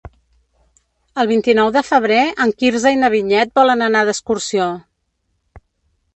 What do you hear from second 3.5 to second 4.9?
volen anar d'excursió.